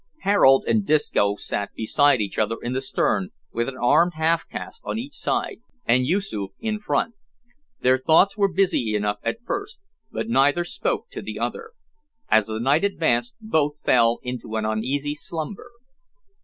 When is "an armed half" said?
3.69-4.49